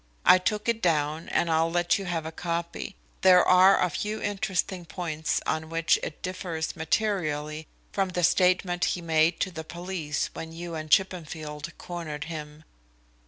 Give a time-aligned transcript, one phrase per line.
[0.25, 2.95] I took it down and I'll let you have a copy.
[3.21, 9.01] There are a few interesting points on which it differs materially from the statement he
[9.03, 12.63] made to the police when you and Chippenfield cornered him."